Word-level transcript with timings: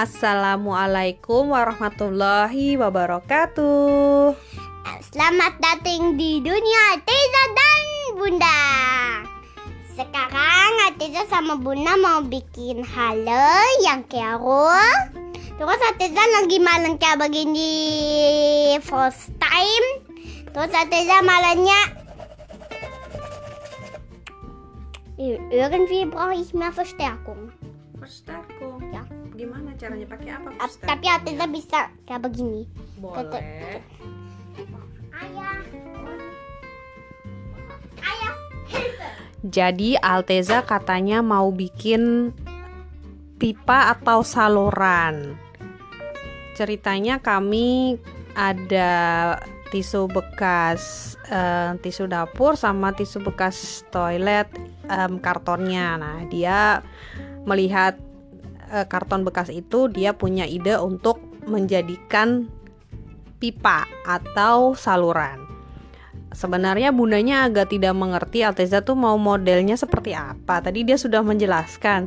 Assalamualaikum 0.00 1.52
warahmatullahi 1.52 2.72
wabarakatuh. 2.80 4.32
Selamat 5.12 5.60
datang 5.60 6.16
di 6.16 6.40
dunia 6.40 6.96
Teza 7.04 7.44
dan 7.52 7.84
Bunda. 8.16 8.60
Sekarang 9.92 10.72
Ateza 10.88 11.28
sama 11.28 11.60
Bunda 11.60 12.00
mau 12.00 12.24
bikin 12.24 12.80
halo 12.80 13.52
yang 13.84 14.00
kero. 14.08 14.72
Terus 15.60 15.80
Ateza 15.92 16.24
lagi 16.40 16.56
malam 16.64 16.96
kayak 16.96 17.20
begini 17.20 17.68
first 18.80 19.36
time. 19.36 19.86
Terus 20.48 20.72
Ateza 20.80 21.20
malamnya 21.20 21.76
irgendwie 25.52 26.08
brauche 26.08 26.40
ich 26.40 26.56
mehr 26.56 26.72
Verstärkung. 26.72 27.52
Verstärkung. 28.00 28.49
Ya. 29.80 29.88
Caranya 29.88 30.06
pakai 30.12 30.28
apa? 30.36 30.48
Ap- 30.60 30.84
Tapi 30.84 31.06
Ateza 31.08 31.44
bisa 31.48 31.88
kayak 32.04 32.28
begini. 32.28 32.68
Boleh. 33.00 33.80
Ayah. 35.16 35.56
Jadi 39.40 39.96
Alteza 39.96 40.60
katanya 40.60 41.24
mau 41.24 41.48
bikin 41.48 42.28
pipa 43.40 43.88
atau 43.96 44.20
saluran. 44.20 45.32
Ceritanya 46.52 47.16
kami 47.24 47.96
ada 48.36 48.92
tisu 49.72 50.12
bekas 50.12 51.16
eh, 51.32 51.72
tisu 51.80 52.04
dapur 52.04 52.52
sama 52.60 52.92
tisu 52.92 53.24
bekas 53.24 53.80
toilet 53.88 54.52
em, 54.92 55.16
kartonnya. 55.16 55.96
Nah, 55.96 56.28
dia 56.28 56.84
melihat 57.48 57.96
eh, 58.70 58.86
karton 58.86 59.26
bekas 59.26 59.50
itu 59.50 59.90
dia 59.90 60.14
punya 60.14 60.46
ide 60.46 60.78
untuk 60.78 61.18
menjadikan 61.44 62.46
pipa 63.40 63.88
atau 64.06 64.76
saluran. 64.76 65.50
Sebenarnya 66.30 66.94
bundanya 66.94 67.50
agak 67.50 67.74
tidak 67.74 67.90
mengerti 67.98 68.46
Alteza 68.46 68.86
tuh 68.86 68.94
mau 68.94 69.18
modelnya 69.18 69.74
seperti 69.74 70.14
apa. 70.14 70.62
Tadi 70.62 70.86
dia 70.86 70.94
sudah 70.94 71.26
menjelaskan. 71.26 72.06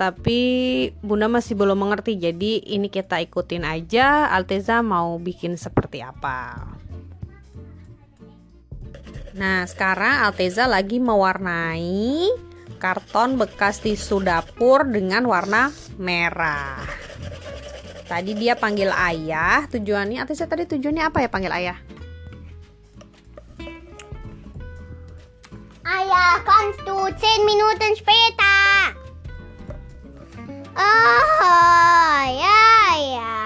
Tapi 0.00 0.40
bunda 1.04 1.28
masih 1.28 1.52
belum 1.58 1.76
mengerti. 1.76 2.16
Jadi 2.16 2.64
ini 2.72 2.88
kita 2.88 3.20
ikutin 3.20 3.68
aja 3.68 4.32
Alteza 4.32 4.80
mau 4.80 5.20
bikin 5.20 5.60
seperti 5.60 6.00
apa. 6.00 6.72
Nah, 9.36 9.68
sekarang 9.68 10.24
Alteza 10.24 10.64
lagi 10.64 10.96
mewarnai 10.96 12.47
karton 12.78 13.34
bekas 13.36 13.82
tisu 13.82 14.22
dapur 14.22 14.86
dengan 14.86 15.26
warna 15.26 15.74
merah. 15.98 16.86
Tadi 18.08 18.32
dia 18.32 18.56
panggil 18.56 18.88
ayah. 18.88 19.68
Tujuannya 19.68 20.24
Alteza 20.24 20.48
tadi 20.48 20.64
tujuannya 20.64 21.04
apa 21.04 21.20
ya 21.20 21.28
panggil 21.28 21.52
ayah? 21.52 21.76
Ayah, 25.84 26.40
kommst 26.44 26.80
du 26.88 26.96
10 26.96 27.48
Minuten 27.48 27.92
später? 27.96 28.96
Oh, 30.78 32.22
ja, 32.32 32.64
ja. 32.96 33.36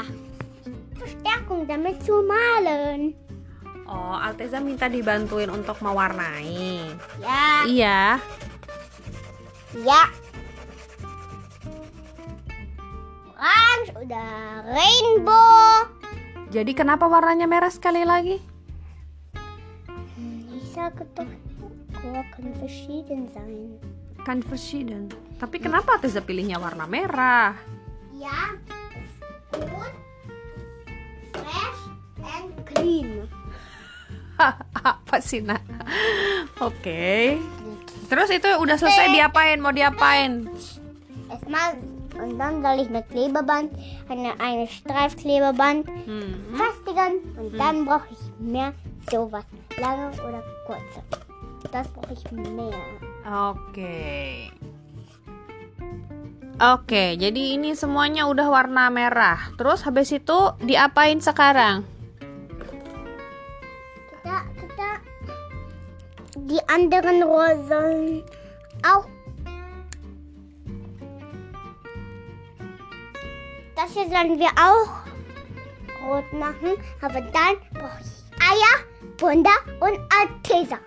Verstärkung 0.94 1.66
damit 1.66 1.98
zu 2.06 2.22
malen. 2.22 3.18
Oh, 3.86 4.14
Alteza 4.14 4.62
minta 4.62 4.86
dibantuin 4.86 5.50
untuk 5.50 5.82
mewarnai. 5.82 6.86
Ja, 7.18 7.66
Iya. 7.66 8.00
Ja. 9.80 10.12
Orange 13.32 13.90
oder 13.96 14.26
Rainbow. 14.68 15.88
Jadi 16.52 16.76
kenapa 16.76 17.08
warnanya 17.08 17.48
merah 17.48 17.72
sekali 17.72 18.04
lagi? 18.04 18.52
Chor 22.02 22.26
kann 22.34 22.50
verschieden 22.58 23.30
sein. 23.30 23.78
Kan 24.26 24.42
verschieden. 24.42 25.06
Tapi 25.38 25.62
kenapa 25.62 25.94
Alteza 25.98 26.18
pilihnya 26.18 26.58
warna 26.58 26.82
merah? 26.90 27.54
Ja, 28.18 28.58
gut, 29.54 29.94
fresh 31.30 31.82
and 32.26 32.50
clean. 32.66 33.30
apa 34.82 35.22
sih, 35.22 35.46
Nak? 35.46 35.62
Oke. 36.58 37.38
Terus 38.12 38.28
itu 38.28 38.44
udah 38.60 38.76
selesai 38.76 39.08
diapain? 39.08 39.56
Mau 39.56 39.72
diapain? 39.72 40.44
Erstmal 41.32 41.80
und 42.12 42.36
dann 42.36 42.60
soll 42.60 42.84
ich 42.84 42.92
mit 42.92 43.08
Klebeband 43.08 43.72
eine, 44.04 44.36
eine 44.36 44.68
Streifklebeband 44.68 45.88
Hmm. 46.04 46.52
festigen 46.52 47.24
und 47.40 47.56
dann 47.56 47.88
brauche 47.88 48.04
ich 48.12 48.20
mehr 48.36 48.76
sowas. 49.08 49.48
Lange 49.80 50.12
oder 50.20 50.44
kurze. 50.68 51.00
Das 51.72 51.88
brauche 51.88 52.12
ich 52.12 52.24
mehr. 52.36 52.76
Oke. 53.24 53.96
Oke, 56.60 57.16
jadi 57.16 57.56
ini 57.56 57.72
semuanya 57.72 58.28
udah 58.28 58.52
warna 58.52 58.92
merah. 58.92 59.40
Terus 59.56 59.88
habis 59.88 60.12
itu 60.12 60.36
diapain 60.60 61.16
sekarang? 61.18 61.82
Anderen 66.72 67.22
Rohren 67.22 67.68
sollen 67.68 68.24
auch 68.82 69.04
das 73.76 73.92
hier 73.92 74.08
sollen 74.08 74.38
wir 74.38 74.50
auch 74.56 75.02
rot 76.02 76.26
machen, 76.32 76.74
aber 77.00 77.20
dann 77.20 77.56
brauche 77.74 78.00
ich 78.00 78.22
Eier, 78.42 78.74
Bunda 79.18 79.54
und 79.78 79.98
Altesa. 80.10 80.78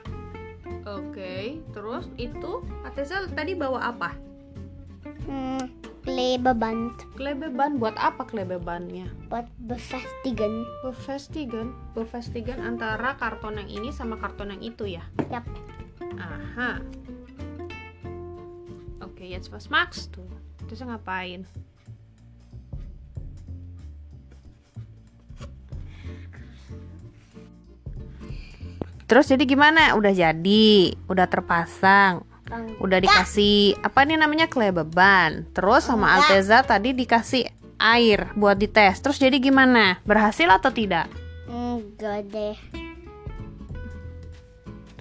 Oke, 0.85 1.63
terus 1.73 2.05
itu 2.19 2.61
Ateza 2.85 3.25
tadi 3.33 3.55
bawa 3.55 3.95
apa? 3.95 4.13
Hm, 5.25 5.71
Klebeband 6.05 6.93
Klebeban 7.17 7.81
buat 7.81 7.97
apa 7.97 8.21
klebebannya? 8.27 9.09
buat 9.25 9.49
befestigen. 9.65 10.67
Befestigen, 10.85 11.73
befestigen 11.97 12.61
antara 12.61 13.17
karton 13.17 13.57
yang 13.57 13.69
ini 13.71 13.89
sama 13.89 14.21
karton 14.21 14.53
yang 14.53 14.61
itu 14.61 14.85
ya. 14.85 15.03
Ja. 15.33 15.41
Aha. 16.19 16.79
Oke, 19.03 19.23
jetzt 19.27 19.51
was 19.51 19.67
machst 19.67 20.11
du? 20.15 20.23
Terus 20.65 20.81
ngapain? 20.83 21.43
Terus 29.05 29.29
jadi 29.29 29.45
gimana? 29.45 29.93
Udah 29.93 30.09
jadi, 30.09 30.97
udah 31.05 31.29
terpasang, 31.29 32.25
udah 32.81 32.97
dikasih 32.97 33.77
apa 33.85 34.01
nih 34.01 34.17
namanya 34.17 34.49
klebeban. 34.49 35.45
Terus 35.53 35.85
sama. 35.85 36.17
Alteza 36.17 36.65
tadi 36.65 36.89
dikasih 36.97 37.45
air 37.77 38.33
buat 38.33 38.57
dites. 38.57 38.97
Terus 39.05 39.21
jadi 39.21 39.37
gimana? 39.37 40.01
Berhasil 40.09 40.49
atau 40.49 40.73
tidak? 40.73 41.05
Enggak 41.45 42.25
deh. 42.33 42.84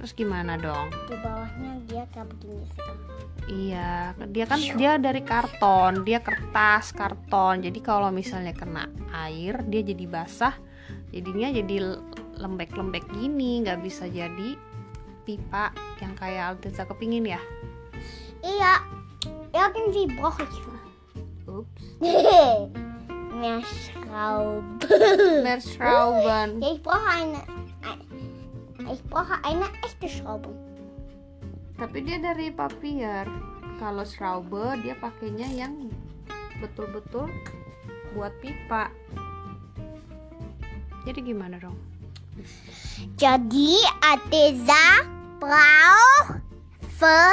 Terus 0.05 0.21
gimana 0.21 0.61
dong? 0.61 0.93
Di 1.09 1.17
bawahnya 1.17 1.81
dia 1.89 2.05
kayak 2.13 2.29
begini 2.37 2.61
sekarang. 2.77 3.01
Iya, 3.49 4.13
dia 4.29 4.45
kan 4.45 4.61
dia 4.61 4.93
dari 5.01 5.25
karton, 5.25 6.05
dia 6.05 6.21
kertas 6.21 6.93
karton. 6.93 7.65
Jadi 7.65 7.81
kalau 7.81 8.13
misalnya 8.13 8.53
kena 8.53 8.85
air, 9.17 9.65
dia 9.65 9.81
jadi 9.81 10.05
basah. 10.05 10.61
Jadinya 11.09 11.49
jadi 11.57 11.97
lembek-lembek 12.37 13.17
gini, 13.17 13.65
nggak 13.65 13.81
bisa 13.81 14.05
jadi 14.05 14.61
pipa 15.25 15.73
yang 16.05 16.13
kayak 16.21 16.61
Alteza 16.61 16.85
kepingin 16.85 17.25
ya. 17.25 17.41
Ja, 18.45 18.85
irgendwie 19.57 20.05
brauche 20.21 20.45
ich 20.45 20.61
Ups. 21.49 21.97
Merschrauben. 23.41 24.69
Ja, 26.61 26.69
ich 26.77 26.85
brauche 26.85 27.09
eine, 27.09 27.41
ein- 27.41 27.64
ich 28.95 29.03
brauche 29.11 29.35
eine 29.43 29.67
echte 29.83 30.07
Schraube. 30.07 30.55
Tapi 31.75 32.07
dia 32.07 32.23
dari 32.23 32.55
papier. 32.55 33.27
Kalau 33.83 34.07
Schraube 34.07 34.79
dia 34.87 34.95
pakainya 34.95 35.51
yang 35.51 35.91
betul-betul 36.63 37.27
buat 38.15 38.31
pipa. 38.39 38.87
Jadi 41.03 41.21
gimana 41.27 41.59
dong? 41.59 41.75
Jadi 43.19 43.83
Ateza 43.99 45.03
braucht 45.43 46.39
für 46.95 47.27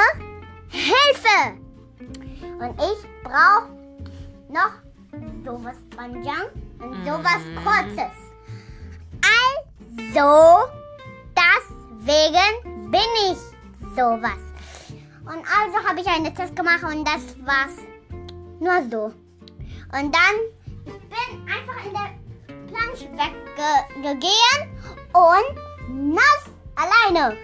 Hilfe. 0.74 1.62
Und 2.58 2.74
ich 2.82 3.00
brauche 3.22 3.70
noch 4.50 4.82
sowas 5.46 5.78
panjang 5.94 6.50
und 6.82 6.94
sowas 7.06 7.42
Mhm. 7.46 7.58
kurzes. 7.62 8.14
Also, 9.22 10.28
deswegen 12.06 12.90
bin 12.90 13.00
ich 13.30 13.38
sowas. 13.96 14.38
Und 15.24 15.44
also 15.46 15.88
habe 15.88 16.00
ich 16.00 16.06
eine 16.06 16.32
Test 16.34 16.56
gemacht 16.56 16.82
und 16.82 17.06
das 17.06 17.36
war's 17.44 17.76
nur 18.60 18.82
so. 18.90 19.14
Und 19.96 20.14
dann, 20.14 20.36
ich 20.84 20.92
bin 20.92 21.48
einfach 21.48 21.84
in 21.84 21.92
der 21.92 22.10
Plansch 22.68 23.02
weggegangen 23.02 24.20
und 25.12 26.14
nass 26.14 26.44
alleine. 26.74 27.36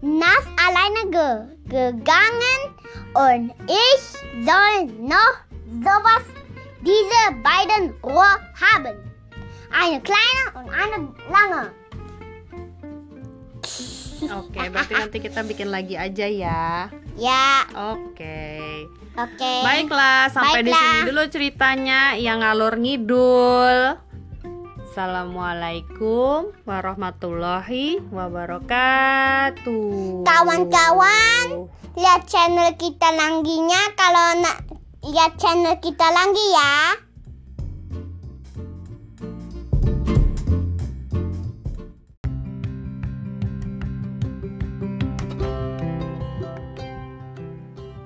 Nass 0.00 0.46
alleine 0.66 1.10
ge 1.10 1.56
gegangen 1.68 2.74
und 3.14 3.54
ich 3.68 4.02
soll 4.44 4.86
noch 5.00 5.34
sowas, 5.82 6.24
diese 6.82 7.42
beiden 7.42 7.94
Rohr 8.02 8.38
haben. 8.60 9.12
Eine 9.70 10.00
kleine 10.00 10.52
und 10.54 10.70
eine 10.70 11.08
lange. 11.30 11.72
Oke, 14.32 14.60
berarti 14.72 14.96
nanti 14.96 15.20
kita 15.20 15.44
bikin 15.44 15.68
lagi 15.68 16.00
aja 16.00 16.24
ya. 16.24 16.88
Ya, 17.14 17.68
Oke. 17.94 18.88
oke. 19.14 19.54
Baiklah, 19.62 20.32
sampai 20.32 20.64
di 20.64 20.72
Baiklah. 20.72 20.80
sini 20.80 21.00
dulu 21.12 21.22
ceritanya 21.28 22.00
yang 22.16 22.40
ngalur 22.40 22.80
ngidul. 22.80 24.00
Assalamualaikum 24.94 26.54
warahmatullahi 26.62 27.98
wabarakatuh. 28.14 30.22
Kawan-kawan, 30.22 31.66
lihat 31.98 32.22
channel 32.30 32.70
kita 32.78 33.10
langginya 33.10 33.90
kalau 33.98 34.38
nak 34.38 34.62
lihat 35.02 35.34
channel 35.36 35.74
kita 35.82 36.06
lagi 36.14 36.46
ya. 36.54 36.94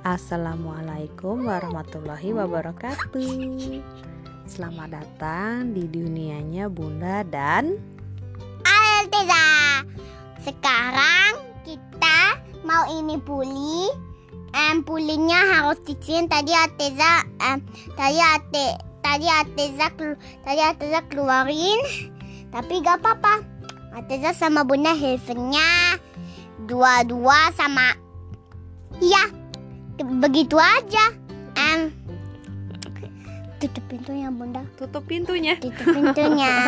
Assalamualaikum 0.09 1.53
warahmatullahi 1.53 2.33
wabarakatuh. 2.33 3.29
Selamat 4.49 4.97
datang 4.97 5.77
di 5.77 5.85
dunianya 5.85 6.73
Bunda 6.73 7.21
dan 7.29 7.77
Alteza. 8.65 9.85
Sekarang 10.41 11.45
kita 11.69 12.41
mau 12.65 12.89
ini 12.89 13.21
puli. 13.21 13.93
Em 14.57 14.81
pulinya 14.81 15.61
harus 15.61 15.77
dicium 15.85 16.25
tadi 16.25 16.57
Alteza 16.57 17.29
em, 17.45 17.61
tadi 17.93 18.17
Ate 18.17 18.81
tadi 19.05 19.29
Alteza 19.29 19.93
tadi 20.41 20.61
Alteza 20.65 21.05
keluarin. 21.13 21.85
Tapi 22.49 22.81
gak 22.81 23.05
apa-apa. 23.05 23.45
Alteza 23.93 24.33
sama 24.33 24.65
Bunda 24.65 24.97
helpingnya 24.97 26.01
dua-dua 26.65 27.53
sama 27.61 27.93
ya 29.05 29.38
begitu 30.03 30.57
aja. 30.59 31.11
Em 31.59 31.91
tutup 33.59 33.91
pintunya 33.91 34.31
Bunda. 34.31 34.63
tutup 34.79 35.03
pintunya. 35.05 35.59
Tutup 35.59 35.91
pintunya. 35.91 36.55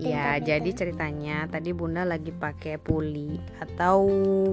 Ya, 0.00 0.34
Tutup 0.40 0.48
jadi 0.48 0.58
pintunya. 0.64 0.74
ceritanya 0.74 1.36
tadi 1.46 1.70
Bunda 1.70 2.02
lagi 2.02 2.34
pakai 2.34 2.80
puli 2.82 3.38
atau 3.62 4.02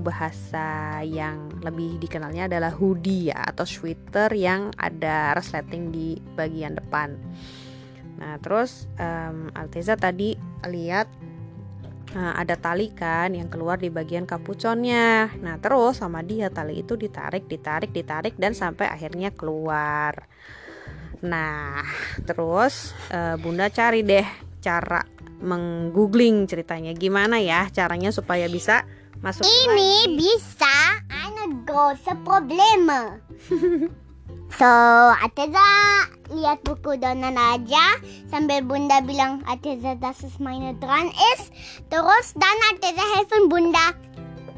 bahasa 0.03 1.01
yang 1.01 1.49
lebih 1.65 1.97
dikenalnya 1.97 2.45
adalah 2.45 2.69
hoodie 2.75 3.33
ya 3.33 3.41
atau 3.47 3.65
sweater 3.65 4.29
yang 4.38 4.69
ada 4.77 5.33
resleting 5.33 5.89
di 5.89 6.21
bagian 6.38 6.77
depan. 6.77 7.17
Nah, 8.21 8.38
terus 8.38 8.85
em, 9.01 9.50
Alteza 9.57 9.97
tadi 9.97 10.38
lihat 10.67 11.09
eh, 12.17 12.33
ada 12.33 12.57
tali 12.57 12.89
kan 12.89 13.29
yang 13.37 13.53
keluar 13.53 13.77
di 13.77 13.93
bagian 13.93 14.25
kapuconnya. 14.25 15.37
Nah, 15.37 15.61
terus 15.61 16.01
sama 16.01 16.25
dia 16.25 16.49
tali 16.49 16.81
itu 16.81 16.97
ditarik, 16.97 17.45
ditarik, 17.45 17.93
ditarik 17.93 18.33
dan 18.41 18.57
sampai 18.57 18.89
akhirnya 18.89 19.29
keluar. 19.37 20.25
Nah, 21.21 21.85
terus 22.25 22.97
eh, 23.13 23.37
Bunda 23.37 23.69
cari 23.69 24.01
deh 24.01 24.25
cara 24.57 25.05
menggoogling 25.37 26.49
ceritanya 26.49 26.97
gimana 26.97 27.37
ya 27.37 27.69
caranya 27.69 28.09
supaya 28.09 28.49
bisa 28.49 28.89
masuk 29.21 29.45
Ini 29.45 30.17
bisa 30.17 31.05
eine 31.09 31.61
große 31.61 32.13
Probleme. 32.25 33.21
So, 34.53 34.71
Ateza 35.19 35.63
lihat 36.31 36.63
buku 36.63 36.99
Donan 36.99 37.35
aja 37.35 37.99
sambil 38.31 38.63
Bunda 38.63 39.03
bilang 39.03 39.44
Ateza, 39.47 39.95
dass 39.99 40.23
es 40.23 40.39
meine 40.39 40.75
dran 40.79 41.11
ist. 41.35 41.51
Terus 41.91 42.35
dann 42.35 42.59
Ateza 42.71 43.03
helfen 43.15 43.49
Bunda. 43.51 43.95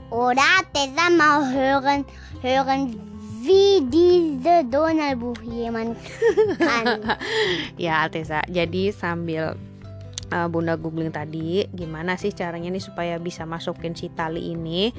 Oder 0.09 0.45
Ateza 0.61 1.09
mau 1.13 1.45
hören, 1.45 2.05
hören 2.41 3.09
wie 3.39 3.79
diese 3.87 4.67
Donaldbuch 4.67 5.39
jemand 5.47 5.95
kann. 6.59 7.15
ya 7.79 8.03
Alteza 8.03 8.43
jadi 8.45 8.91
sambil 8.91 9.55
eh, 10.27 10.47
Bunda 10.51 10.75
googling 10.75 11.11
tadi 11.11 11.65
gimana 11.71 12.19
sih 12.19 12.35
caranya 12.35 12.67
nih 12.67 12.83
supaya 12.83 13.15
bisa 13.17 13.47
masukin 13.47 13.95
si 13.95 14.11
tali 14.11 14.51
ini 14.51 14.91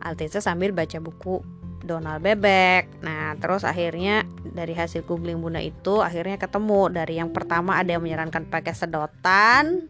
Alteza 0.00 0.40
sambil 0.40 0.72
baca 0.72 0.96
buku 1.02 1.44
Donald 1.82 2.22
Bebek. 2.22 3.02
Nah 3.02 3.34
terus 3.38 3.62
akhirnya 3.62 4.26
dari 4.42 4.74
hasil 4.74 5.06
googling 5.06 5.38
Bunda 5.38 5.62
itu 5.62 6.00
akhirnya 6.02 6.38
ketemu. 6.38 6.90
Dari 6.90 7.20
yang 7.20 7.30
pertama 7.30 7.78
ada 7.78 7.94
yang 7.94 8.02
menyarankan 8.02 8.50
pakai 8.50 8.74
sedotan. 8.74 9.86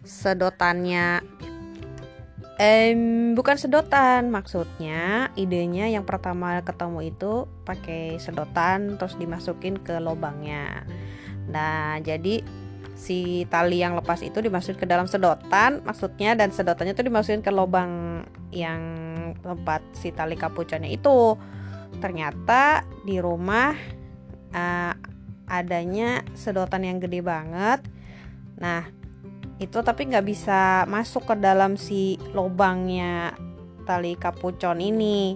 Sedotannya 0.00 1.22
Em, 2.60 3.32
bukan 3.32 3.56
sedotan 3.56 4.28
maksudnya. 4.28 5.32
Idenya 5.32 5.88
yang 5.88 6.04
pertama 6.04 6.60
ketemu 6.60 7.08
itu 7.08 7.48
pakai 7.64 8.20
sedotan 8.20 9.00
terus 9.00 9.16
dimasukin 9.16 9.80
ke 9.80 9.96
lubangnya. 9.96 10.84
Nah 11.48 11.96
jadi 12.04 12.44
si 12.92 13.48
tali 13.48 13.80
yang 13.80 13.96
lepas 13.96 14.20
itu 14.20 14.44
dimasukin 14.44 14.76
ke 14.76 14.84
dalam 14.84 15.08
sedotan 15.08 15.80
maksudnya 15.88 16.36
dan 16.36 16.52
sedotannya 16.52 16.92
itu 16.92 17.00
dimasukin 17.00 17.40
ke 17.40 17.48
lubang 17.48 18.28
yang 18.52 19.09
tempat 19.38 19.84
si 19.94 20.10
tali 20.10 20.34
kapuconnya 20.34 20.90
itu 20.90 21.38
ternyata 22.02 22.82
di 23.06 23.22
rumah 23.22 23.74
eh, 24.50 24.94
adanya 25.50 26.22
sedotan 26.34 26.86
yang 26.86 26.98
gede 26.98 27.22
banget 27.22 27.82
nah 28.58 28.86
itu 29.60 29.78
tapi 29.84 30.08
nggak 30.08 30.24
bisa 30.24 30.88
masuk 30.88 31.28
ke 31.28 31.34
dalam 31.36 31.76
si 31.76 32.16
lubangnya 32.32 33.36
tali 33.90 34.14
kapucon 34.14 34.78
ini. 34.78 35.34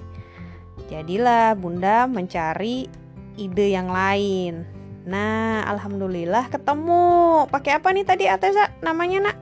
Jadilah 0.87 1.59
Bunda 1.59 2.07
mencari 2.07 2.87
ide 3.35 3.67
yang 3.75 3.91
lain. 3.91 4.63
Nah, 5.05 5.67
alhamdulillah 5.69 6.49
ketemu. 6.49 7.45
Pakai 7.51 7.77
apa 7.77 7.91
nih 7.91 8.07
tadi 8.07 8.25
Ateza 8.31 8.71
namanya, 8.81 9.29
Nak? 9.29 9.39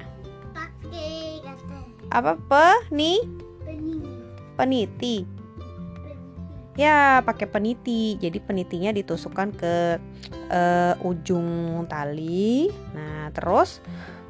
Pakai 0.57 1.45
Apa 2.11 2.35
pe? 2.35 2.67
Nih, 2.91 3.23
peniti. 4.62 5.26
Ya, 6.78 7.21
pakai 7.26 7.50
peniti. 7.50 8.14
Jadi 8.23 8.38
penitinya 8.38 8.95
ditusukkan 8.95 9.49
ke 9.59 9.99
eh, 10.49 10.95
ujung 11.02 11.83
tali. 11.90 12.71
Nah, 12.95 13.28
terus 13.35 13.83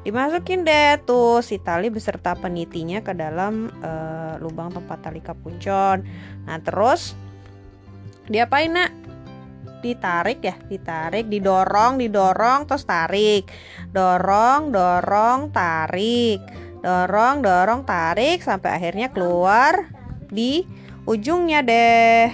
dimasukin 0.03 0.67
deh 0.67 0.99
tuh 1.07 1.39
si 1.39 1.55
tali 1.63 1.87
beserta 1.87 2.35
penitinya 2.35 2.99
ke 3.05 3.13
dalam 3.15 3.69
eh, 3.79 4.35
lubang 4.41 4.73
tempat 4.73 4.97
tali 5.05 5.21
kapucon. 5.21 6.03
Nah, 6.49 6.57
terus 6.65 7.13
diapain, 8.25 8.73
Nak? 8.73 8.91
Ditarik 9.83 10.39
ya, 10.39 10.55
ditarik, 10.71 11.27
didorong, 11.27 11.99
didorong, 11.99 12.67
terus 12.67 12.87
tarik. 12.87 13.47
Dorong, 13.91 14.71
dorong, 14.71 15.51
tarik. 15.51 16.39
Dorong, 16.83 17.39
dorong, 17.39 17.87
tarik 17.87 18.43
sampai 18.43 18.75
akhirnya 18.75 19.11
keluar 19.11 19.92
di 20.33 20.65
ujungnya 21.05 21.61
deh. 21.61 22.33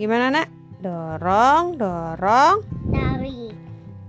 Gimana, 0.00 0.32
Nak? 0.32 0.48
Dorong, 0.80 1.76
dorong, 1.76 2.64
Tarik, 2.88 3.52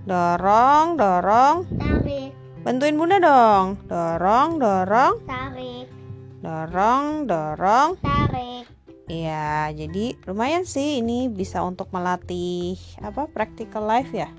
dorong, 0.08 0.96
dorong. 0.96 1.68
tarik, 1.76 2.32
Bantuin 2.64 2.96
Bunda 2.96 3.20
dong. 3.20 3.76
Dorong, 3.92 4.56
dorong, 4.56 5.20
tarik, 5.28 5.92
dorong, 6.40 7.28
dorong. 7.28 8.00
tarik. 8.00 8.64
Iya, 9.12 9.76
jadi 9.76 10.16
lumayan 10.24 10.64
sih 10.64 11.04
ini 11.04 11.28
bisa 11.28 11.60
untuk 11.60 11.92
melatih 11.92 12.80
apa 13.04 13.28
practical 13.28 13.84
life 13.84 14.16
ya. 14.16 14.32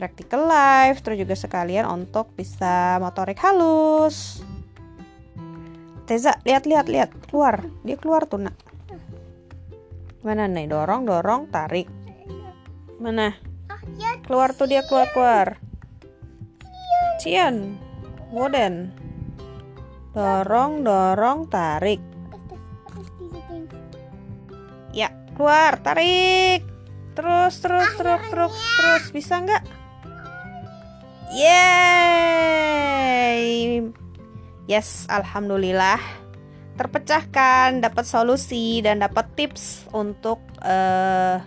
Practical 0.00 0.48
life 0.48 1.04
terus 1.04 1.20
juga 1.20 1.36
sekalian 1.36 1.84
untuk 1.84 2.32
bisa 2.32 2.96
motorik 3.04 3.36
halus. 3.44 4.40
Teza, 6.06 6.38
lihat 6.46 6.70
lihat 6.70 6.86
lihat, 6.86 7.10
keluar. 7.26 7.66
Dia 7.82 7.98
keluar 7.98 8.30
tuh, 8.30 8.38
Nak. 8.38 8.54
Mana 10.22 10.46
nih? 10.46 10.70
Dorong, 10.70 11.02
dorong, 11.02 11.50
tarik. 11.50 11.90
Mana? 13.02 13.34
Keluar 14.22 14.54
tuh 14.54 14.70
dia 14.70 14.86
keluar 14.86 15.10
keluar. 15.10 15.58
Cian, 17.18 17.74
Woden. 18.30 18.94
Dorong, 20.14 20.86
dorong, 20.86 21.50
tarik. 21.50 21.98
Ya, 24.94 25.10
keluar, 25.34 25.82
tarik. 25.82 26.62
Terus, 27.18 27.58
terus, 27.58 27.90
terus, 27.98 28.22
terus, 28.30 28.54
terus. 28.54 29.10
Bisa 29.10 29.42
nggak? 29.42 29.66
Yeay. 31.34 31.66
Yes, 34.66 35.06
alhamdulillah. 35.06 36.02
Terpecahkan, 36.74 37.80
dapat 37.80 38.04
solusi 38.04 38.82
dan 38.82 38.98
dapat 38.98 39.30
tips 39.38 39.86
untuk 39.94 40.42
uh, 40.60 41.38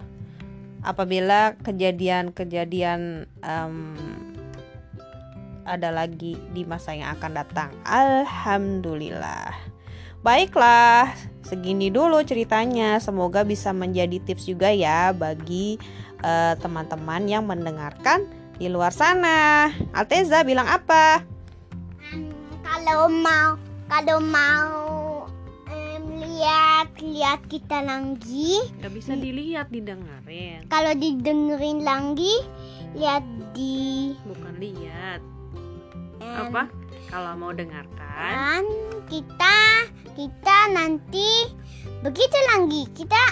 apabila 0.82 1.60
kejadian-kejadian 1.60 3.28
um, 3.44 3.94
ada 5.68 5.92
lagi 5.92 6.40
di 6.56 6.64
masa 6.64 6.96
yang 6.96 7.14
akan 7.20 7.32
datang. 7.44 7.70
Alhamdulillah. 7.86 9.54
Baiklah, 10.24 11.12
segini 11.44 11.92
dulu 11.92 12.24
ceritanya. 12.24 12.98
Semoga 13.04 13.44
bisa 13.44 13.76
menjadi 13.76 14.18
tips 14.24 14.50
juga 14.50 14.68
ya 14.74 15.16
bagi 15.16 15.80
eh, 16.20 16.54
teman-teman 16.60 17.24
uh, 17.24 17.32
yang 17.38 17.44
mendengarkan 17.48 18.28
di 18.60 18.68
luar 18.68 18.92
sana. 18.92 19.72
Alteza 19.96 20.44
bilang 20.44 20.68
apa? 20.68 21.24
Kalau 22.80 23.12
mau 23.12 23.60
kalau 23.92 24.24
mau 24.24 24.72
um, 25.68 26.04
lihat 26.16 26.88
lihat 27.04 27.44
kita 27.52 27.84
lagi. 27.84 28.72
Gak 28.80 28.96
bisa 28.96 29.20
dilihat 29.20 29.68
didengerin. 29.68 30.64
Kalau 30.72 30.96
didengerin 30.96 31.84
lagi 31.84 32.40
lihat 32.96 33.28
di 33.52 34.16
bukan 34.24 34.64
lihat. 34.64 35.20
Apa? 36.24 36.72
Kalau 37.12 37.36
mau 37.36 37.52
dengarkan. 37.52 38.64
Kita 39.12 39.84
kita 40.16 40.72
nanti 40.72 41.52
begitu 42.00 42.38
lagi 42.56 42.88
kita 42.96 43.24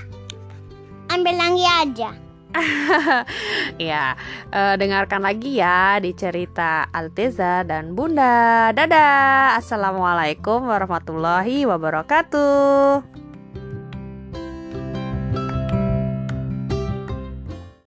ambil 1.08 1.39
lagi 1.39 1.63
aja 1.63 2.12
ya 3.89 4.16
uh, 4.51 4.74
dengarkan 4.80 5.22
lagi 5.24 5.60
ya 5.60 6.00
di 6.00 6.16
cerita 6.16 6.88
Alteza 6.89 7.68
dan 7.68 7.94
Bunda. 7.94 8.72
Dadah. 8.72 9.60
Assalamualaikum 9.60 10.66
warahmatullahi 10.68 11.68
wabarakatuh 11.68 13.26